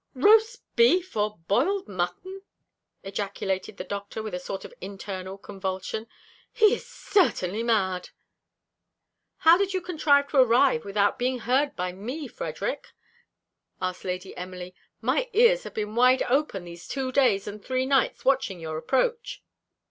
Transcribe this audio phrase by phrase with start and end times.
[0.15, 2.41] "Roast beef, or boiled mutton!"
[3.03, 6.07] ejaculated the Doctor, with a sort of internal convulsion;
[6.51, 8.09] "he is certainly mad."
[9.37, 12.87] "How did you contrive to arrive without being heard by me, Frederick?"
[13.79, 18.25] asked Lady Emily; "my ears have been wide open these two days and three nights
[18.25, 19.43] watching your approach?"